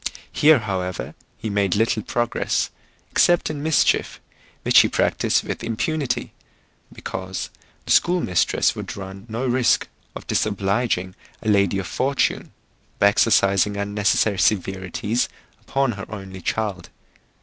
Here, 0.31 0.57
however, 0.57 1.13
he 1.37 1.51
made 1.51 1.75
little 1.75 2.01
progress, 2.01 2.71
except 3.11 3.51
in 3.51 3.61
mischief, 3.61 4.19
which 4.63 4.79
he 4.79 4.87
practised 4.87 5.43
with 5.43 5.63
impunity, 5.63 6.33
because 6.91 7.51
the 7.85 7.91
school 7.91 8.19
mistress 8.19 8.75
would 8.75 8.97
run 8.97 9.27
no 9.29 9.45
risk 9.45 9.87
of 10.15 10.25
disobliging 10.25 11.13
a 11.43 11.49
lady 11.49 11.77
of 11.77 11.85
fortune, 11.85 12.51
by 12.97 13.09
exercising 13.09 13.77
unnecessary 13.77 14.39
severities 14.39 15.29
upon 15.59 15.91
her 15.91 16.07
only 16.11 16.41
child. 16.41 16.89